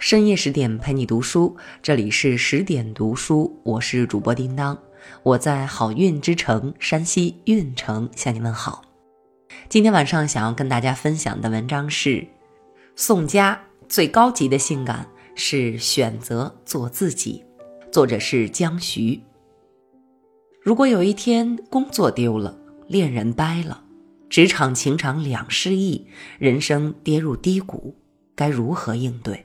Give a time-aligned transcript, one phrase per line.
[0.00, 4.78] 深夜十点陪你读书，这里是十点读书，我是主播叮当，
[5.24, 8.84] 我在好运之城山西运城向你问好。
[9.68, 12.24] 今天晚上想要跟大家分享的文章是：
[12.94, 17.44] 宋佳最高级的性感是选择做自己，
[17.90, 19.20] 作者是江徐。
[20.62, 23.82] 如果有一天工作丢了，恋人掰了，
[24.30, 26.06] 职场情场两失意，
[26.38, 27.96] 人生跌入低谷，
[28.36, 29.44] 该如何应对？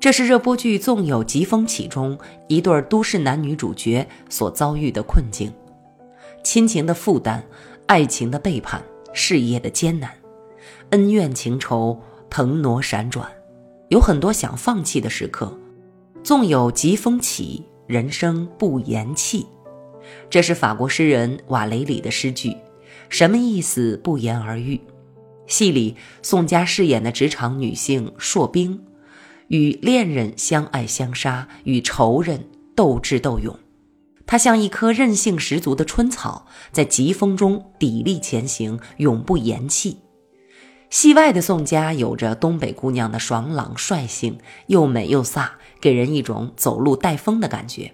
[0.00, 2.16] 这是热播剧《纵有疾风起》中
[2.46, 5.52] 一对都市男女主角所遭遇的困境：
[6.44, 7.44] 亲情的负担、
[7.86, 8.80] 爱情的背叛、
[9.12, 10.08] 事业的艰难、
[10.90, 13.28] 恩怨情仇腾挪闪转，
[13.88, 15.58] 有很多想放弃的时刻。
[16.22, 19.44] 纵有疾风起，人生不言弃。
[20.30, 22.56] 这是法国诗人瓦雷里的诗句，
[23.08, 23.96] 什么意思？
[23.96, 24.80] 不言而喻。
[25.48, 28.80] 戏里宋佳饰演的职场女性硕冰。
[29.48, 33.58] 与恋人相爱相杀，与仇人斗智斗勇，
[34.26, 39.98] 他像一棵韧性十足的春草，在疾风中砥砺前行，永不言弃。
[40.90, 45.48] 戏外的宋佳有着东北姑娘的爽朗率性，又美又飒，
[45.80, 47.92] 给人一种走路带风的感觉。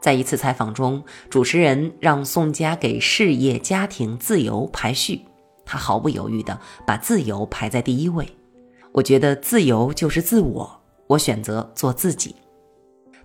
[0.00, 5.22] 在一次采访中，主持人让宋佳给事业、家庭、自由排序，
[5.64, 8.26] 她毫不犹豫地把自由排在第一位。
[8.92, 12.34] 我觉得自由就是自我，我选择做自己。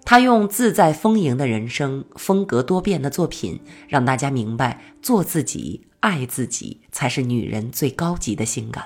[0.04, 8.86] 他用自在丰盈的人生、风格多变的作品，让大家明白，做自己、爱自己才是女人最高级的性感。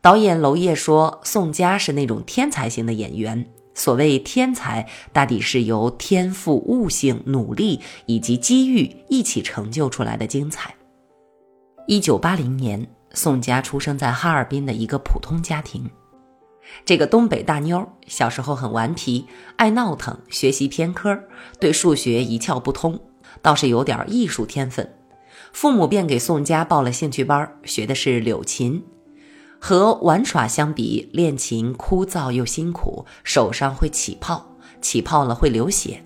[0.00, 3.46] 导演娄烨说：“宋佳是那种天才型的演员。
[3.74, 10.74] 所谓天才，大抵是由天赋、悟性、努力以及机遇一起成就出来的精彩。”
[11.86, 12.88] 一九八零年。
[13.14, 15.90] 宋佳出生在哈尔滨的一个普通家庭。
[16.84, 21.18] 这个东北大妞小时候很顽皮，爱闹腾，学习偏科，
[21.60, 22.98] 对数学一窍不通，
[23.40, 24.94] 倒是有点艺术天分。
[25.52, 28.82] 父母便给宋佳报了兴趣班，学的是柳琴。
[29.60, 36.04] 和玩耍相比，练琴枯燥又辛苦，手上会起泡，起泡了会流血。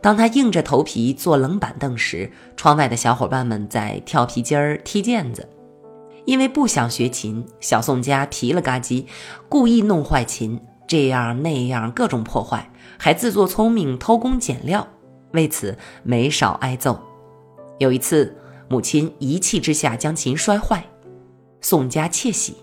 [0.00, 5.48] 当他硬着头皮坐冷板凳时，窗外的小伙伴们在跳皮筋儿、踢毽子。
[6.26, 9.06] 因为不想学琴，小宋家皮了嘎叽，
[9.48, 14.86] 故意弄坏琴，这样那样各种破坏，还自作聪明偷工减料，
[15.32, 17.00] 为此没少挨揍。
[17.78, 18.36] 有一次，
[18.68, 20.84] 母亲一气之下将琴摔坏，
[21.60, 22.56] 宋家窃喜：“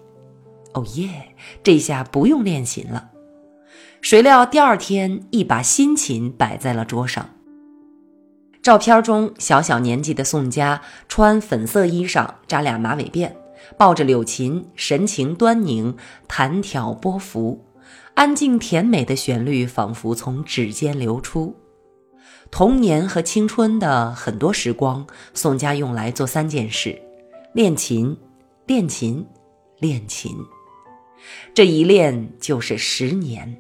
[0.76, 3.12] 哦耶，这下不用练琴了。”
[4.02, 7.30] 谁料第二天，一把新琴摆在了桌上。
[8.62, 13.32] 照片中，小小年纪的宋佳穿粉色衣裳，扎俩马尾辫。
[13.78, 15.96] 抱着柳琴，神情端凝，
[16.28, 17.66] 弹挑拨拂，
[18.14, 21.56] 安静甜美的旋律仿佛从指尖流出。
[22.52, 27.02] 童年和青春的很多时光，宋佳用来做三件事：
[27.54, 28.16] 练琴、
[28.68, 29.26] 练琴、
[29.80, 30.32] 练琴。
[31.54, 33.58] 这一练就是十年。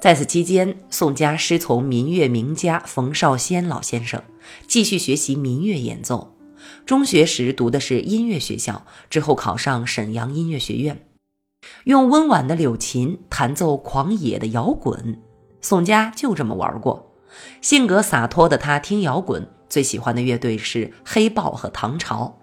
[0.00, 4.20] 在此期间，宋佳师从民乐名家冯绍先老先生，
[4.66, 6.34] 继续学习民乐演奏。
[6.84, 11.06] 中学时读的是音乐学校，之后考上沈阳音乐学院，
[11.84, 15.20] 用温婉的柳琴弹奏狂野的摇滚。
[15.60, 17.12] 宋佳就这么玩过，
[17.60, 22.38] 性格洒脱的他听摇滚，最喜欢的乐队是黑豹和唐朝。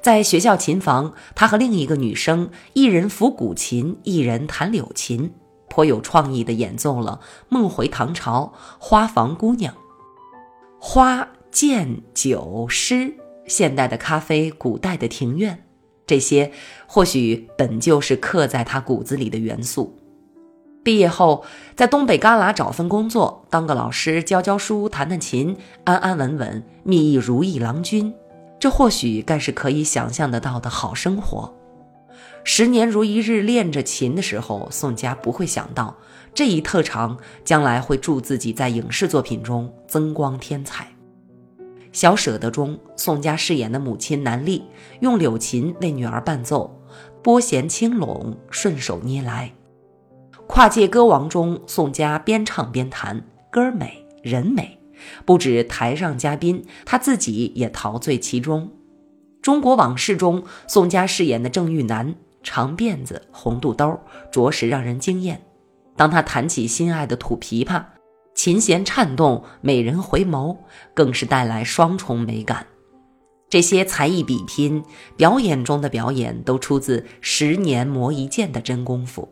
[0.00, 5.32] 在学校琴房，他和另一个女生，一人抚古琴，一人弹柳琴，
[5.68, 8.52] 颇有创意的演奏了《梦回唐朝》
[8.84, 9.74] 《花房姑娘》
[10.78, 12.94] 《花剑酒诗》。
[13.46, 15.64] 现代的咖啡，古代的庭院，
[16.06, 16.52] 这些
[16.86, 19.96] 或许本就是刻在他骨子里的元素。
[20.82, 21.44] 毕业后，
[21.74, 28.12] 在东北旮旯找份工作，当个老师，教教书，弹弹琴，安安稳稳，觅一如意郎君，
[28.58, 31.54] 这或许该是可以想象得到的好生活。
[32.44, 35.96] 十年如一日练着琴的时候，宋佳不会想到
[36.34, 40.93] 这一特长将来会助自己在影视作品中增光添彩。
[41.94, 44.64] 小舍得中，宋佳饰演的母亲南丽
[44.98, 46.82] 用柳琴为女儿伴奏，
[47.22, 49.52] 拨弦轻拢，顺手捏来。
[50.48, 54.76] 跨界歌王中，宋佳边唱边弹，歌美人美，
[55.24, 58.68] 不止台上嘉宾，她自己也陶醉其中。
[59.40, 64.00] 中国往事中，宋佳饰演的郑玉楠，长辫子，红肚兜，
[64.32, 65.40] 着实让人惊艳。
[65.94, 67.84] 当她弹起心爱的土琵琶。
[68.34, 70.56] 琴弦颤动，美人回眸，
[70.92, 72.66] 更是带来双重美感。
[73.48, 74.82] 这些才艺比拼、
[75.16, 79.28] 表演中的表演，都出自十年磨一剑的真功夫。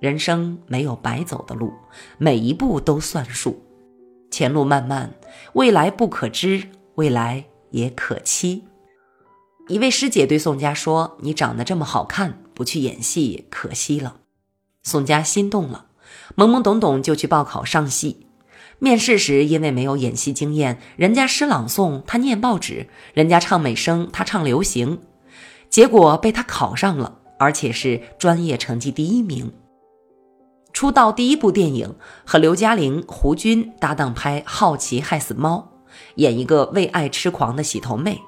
[0.00, 1.72] 人生没有白走的路，
[2.18, 3.62] 每一步都算数。
[4.30, 5.14] 前路漫漫，
[5.52, 8.64] 未来不可知，未来也可期。
[9.68, 14.16] 一位师姐对宋佳说：“你长得这么好看，不去演戏可惜了。”
[14.82, 15.86] 宋佳心动了，
[16.36, 18.23] 懵懵懂懂就去报考上戏。
[18.78, 25.00] 面试时，因为没有演戏经验，人家诗朗诵，他念报纸；人家唱美声，他唱流行。
[25.70, 29.52] 结果被他考上了，而且是专业成绩第一名。
[30.72, 31.94] 出道第一部电影，
[32.24, 35.72] 和刘嘉玲、胡军搭档拍《好奇害死猫》，
[36.16, 38.20] 演一个为爱痴狂的洗头妹。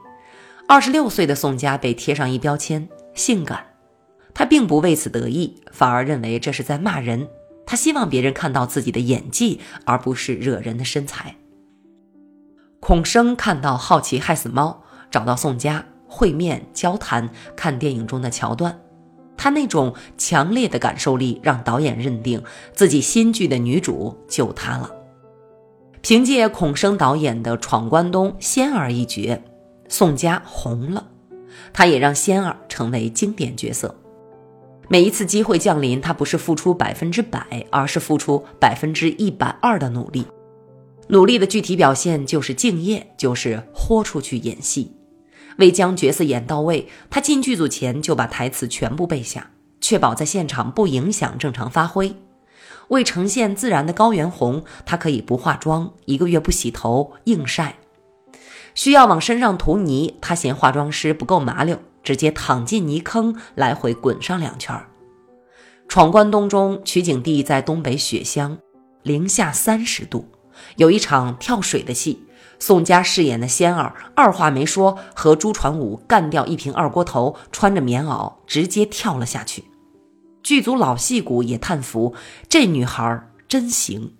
[0.69, 3.66] 二十六岁的宋佳被贴上一标签“性感”，
[4.32, 7.28] 她并不为此得意，反而认为这是在骂人。
[7.67, 11.37] 他希望别人看到自己的演技，而不是惹人的身材。
[12.79, 18.79] 孔生看到《好奇害死猫》，找到宋佳会面交谈，看电影中的桥段。
[19.37, 22.43] 他那种强烈的感受力，让导演认定
[22.73, 24.91] 自己新剧的女主就她了。
[26.01, 29.43] 凭借孔生导演的《闯关东》仙儿一角，
[29.89, 31.09] 宋佳红了，
[31.73, 33.95] 他也让仙儿成为经典角色。
[34.88, 40.25] 每一次机会降临，他不是付出百分之百，而是付出百分之一百二的努力。
[41.09, 44.93] 努力的具体表现就是敬业，就是豁出去演戏。
[45.59, 49.50] 为将角色演到位，他进剧组前就把台词全部背下，
[49.81, 52.15] 确保在现场不影响正常发挥。
[52.89, 57.77] 为呈现自然的高原红，他可以不化妆，一个月不洗头，硬晒。
[58.75, 64.81] 需要往身上涂泥，他嫌化妆师不够麻溜，直接躺进泥坑，来回滚上两圈。
[65.88, 68.58] 闯关东中取景地在东北雪乡，
[69.03, 70.29] 零下三十度，
[70.76, 72.23] 有一场跳水的戏。
[72.61, 79.64] 宋佳饰演的仙儿二话没说，和朱传武干掉一瓶二锅头，穿着棉袄直接跳了下去。
[80.44, 82.14] 剧组老戏骨也叹服，
[82.49, 84.14] 这女孩真行。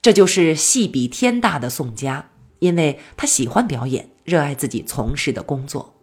[0.00, 5.99] 这就是戏比天大的宋佳，因为她喜欢表演，热爱自己从事的工作，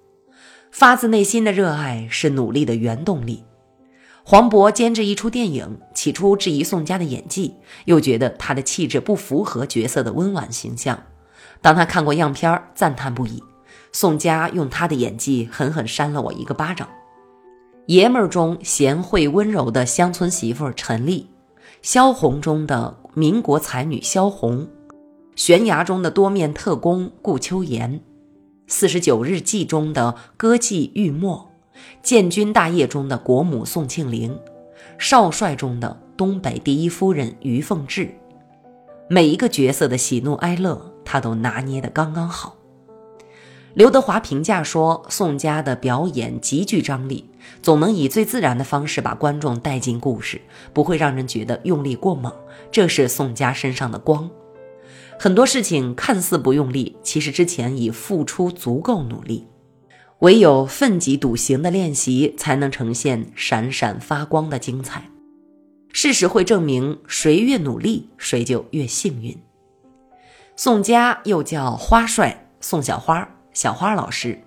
[0.71, 3.43] 发自内心的热爱是努力的原动力。
[4.23, 7.55] 黄渤监制一出电影，起初质疑宋佳的演技，
[7.85, 11.01] 又觉得她的气质不符合角色的温婉形象。
[11.61, 13.41] 当他看过样片赞叹不已。
[13.93, 16.87] 宋佳用他的演技狠狠扇了我一个巴掌。
[17.87, 21.27] 爷们儿中贤惠温柔的乡村媳妇陈丽，
[21.81, 24.67] 萧红中的民国才女萧红，
[25.35, 27.99] 悬崖中的多面特工顾秋妍，
[28.69, 31.49] 四十九日祭中的歌妓玉墨，
[32.03, 34.37] 建军大业中的国母宋庆龄，
[34.97, 38.13] 少帅中的东北第一夫人于凤至，
[39.09, 40.93] 每一个角色的喜怒哀乐。
[41.09, 42.57] 他都拿捏的刚刚好。
[43.73, 47.29] 刘德华评价说：“宋佳的表演极具张力，
[47.61, 50.41] 总能以最自然的方式把观众带进故事，
[50.73, 52.29] 不会让人觉得用力过猛。
[52.69, 54.29] 这是宋佳身上的光。
[55.19, 59.47] 很多事情看似不用力，其实之前已付出足够努力。
[60.19, 65.09] 唯有奋楫笃行的练习，才能呈现闪闪发光的精彩。
[65.91, 69.35] 事实会证明，谁越努力，谁就越幸运。”
[70.55, 74.39] 宋佳又叫花帅宋小花，小花老师，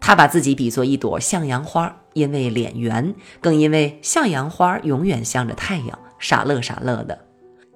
[0.00, 7.26] 他把自己比作一朵向阳花，因为脸圆，更因为向阳花永远向着太阳，傻乐傻乐的。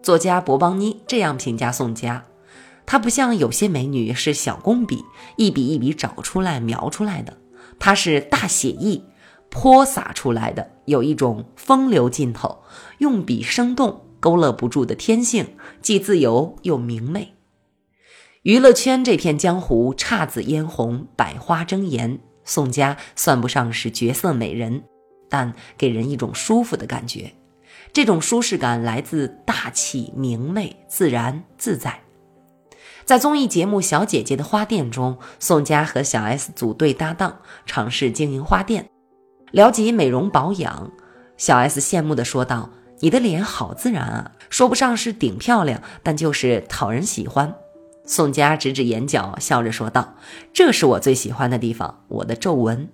[0.04, 2.26] 作家博邦妮这样评价宋佳：
[2.84, 5.02] 她不像有些美女是小工笔，
[5.36, 7.38] 一笔一笔找出来描出来的，
[7.78, 9.02] 她是大写意
[9.48, 12.62] 泼洒出来的，有一种风流劲头，
[12.98, 17.32] 用笔生动，勾勒不住的天性，既自由又明媚。
[18.42, 22.20] 娱乐圈这片江湖，姹紫嫣红，百花争妍。
[22.44, 24.82] 宋佳算不上是绝色美人，
[25.30, 27.32] 但给人一种舒服的感觉。
[27.94, 32.00] 这种舒适感来自大气、明媚、自然、自在。
[33.04, 38.90] 在综艺节目《小姐姐的花店》中，宋佳和小 S 组队搭档，尝试经营花店，
[39.52, 40.90] 聊及美容保养。
[41.36, 47.54] 小 S 羡慕地说道：“你的脸好自然啊，说不上是顶漂亮，但就是讨人喜欢。”
[48.04, 50.16] 宋佳指指眼角，笑着说道
[50.52, 52.88] ：“这是我最喜欢的地方，我的皱纹。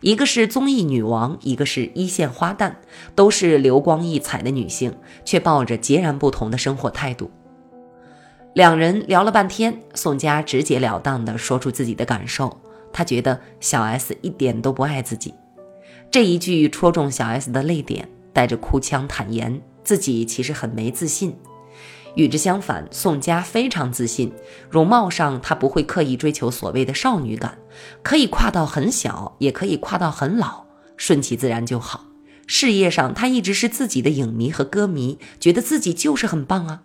[0.00, 2.74] 一个是综艺女王，一个是一线花旦，
[3.14, 7.30] 都是流光溢彩的女性，却抱着截然不同的生活态度。”
[8.54, 12.58] 两人聊了半天，宋佳直截了当地说出自己的感受：
[12.92, 15.32] 她觉得小 S 一点都不爱自己。
[16.10, 21.36] 这一句戳中小 S 的泪点，带着哭腔坦言自己其实很没自信。
[22.14, 24.32] 与之相反，宋佳非常自信，
[24.68, 27.58] 容貌上她不会刻意追求所谓的少女感，
[28.02, 30.64] 可以跨到很小，也可以跨到很老，
[30.96, 32.04] 顺其自然就好。
[32.46, 36.82] 事业上，她一直是自己的影迷和歌迷，觉得自己就是很棒啊。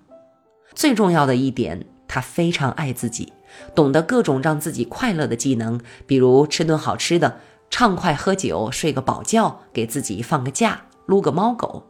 [0.75, 3.31] 最重要的一点，他非常爱自己，
[3.73, 7.39] 懂得各种让自己快乐的技能，比如吃顿好吃的，
[7.69, 11.87] 畅快喝酒，睡个饱觉，给自己放个假，撸个猫狗。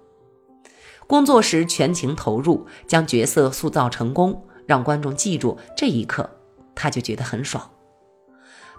[1.07, 6.29] 工作时全情投入，将角色塑造成功，让观众记住这一刻，
[6.73, 7.69] 他就觉得很爽。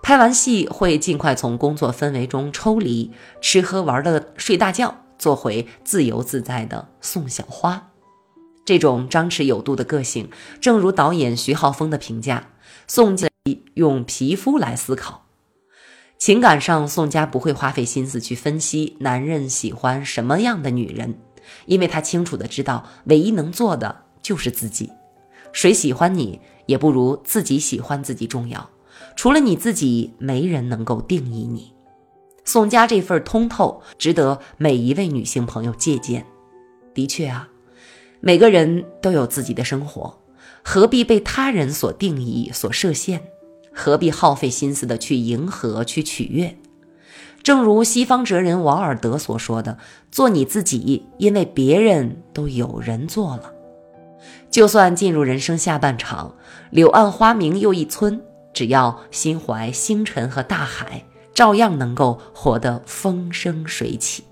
[0.03, 7.91] 拍完戏会尽快从工作氛围中抽离，吃喝玩乐睡大觉，做回自由自在的宋小花。
[8.67, 12.49] 这种张弛有度的个性，正如导演徐浩峰的评价：
[12.87, 13.29] 宋家
[13.75, 15.27] 用皮肤来思考，
[16.19, 21.19] 情感上宋家不会花费心思去分析男人喜欢什么样的女人，
[21.67, 24.91] 因为他清楚的知道，唯一能做的就是自己。
[25.53, 28.71] 谁喜欢你，也不如自己喜欢自己重要。
[29.17, 31.73] 除了你自己，没人能够定义你。
[32.45, 36.27] 宋佳这份通透，值得每一位女性朋友借鉴。
[36.93, 37.49] 的确啊，
[38.21, 40.19] 每个人都有自己的生活，
[40.63, 43.23] 何必被他人所定义、所设限？
[43.73, 46.57] 何必耗费心思的去迎合、去取悦？
[47.45, 49.79] 正如西方哲人王尔德所说的
[50.11, 53.53] ：“做你自己，因为别人都有人做了。”
[54.51, 56.35] 就算进入人生下半场，
[56.71, 58.21] 柳暗花明又一村。
[58.55, 64.25] 只要心怀星辰和大海，照样能够活得风生水起。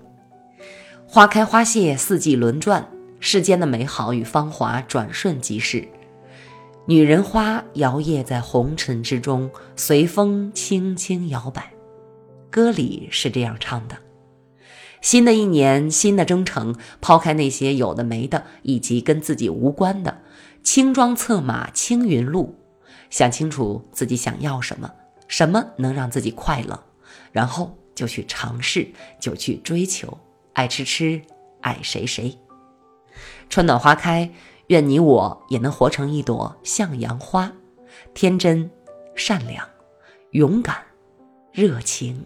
[1.05, 2.87] 花开花谢，四季轮转，
[3.19, 5.85] 世间的美好与芳华转瞬即逝。
[6.85, 11.72] 女人花摇曳在红尘之中，随风轻轻摇摆。
[12.53, 13.97] 歌里是这样唱的：
[15.01, 20.19] 新的一年，新的征程，抛开那些有的没的，以及跟自己无关的，
[20.61, 22.53] 轻装策马，青云路。
[23.09, 24.93] 想清楚自己想要什么，
[25.27, 26.83] 什么能让自己快乐，
[27.31, 28.87] 然后就去尝试，
[29.19, 30.15] 就去追求。
[30.53, 31.19] 爱吃吃，
[31.61, 32.37] 爱谁谁。
[33.49, 34.29] 春暖花开，
[34.67, 37.51] 愿你我也能活成一朵向阳花，
[38.13, 38.69] 天真、
[39.15, 39.67] 善良、
[40.29, 40.77] 勇敢、
[41.51, 42.23] 热情，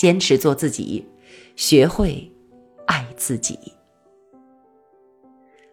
[0.00, 1.06] 坚持做自己，
[1.56, 2.32] 学会
[2.86, 3.58] 爱自己。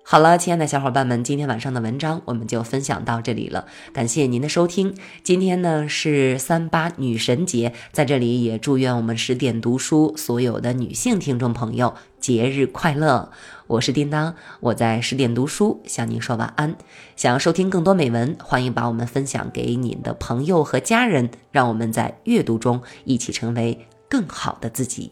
[0.03, 3.67] 好了，亲爱的小伙伴们，今天晚上的文章我们就分享到这里了。
[3.93, 4.93] 感谢您的收听。
[5.23, 13.31] 今天呢是三八女神节，在这里也祝愿我们十点读书所有的女性听众朋友节日快乐。
[13.67, 16.75] 我是叮当，我在十点读书向您说晚安。
[17.15, 25.11] 想要收听更多美文，欢迎把我们分享给您的朋友和家人，让我们在阅读中一起成为更好的自己。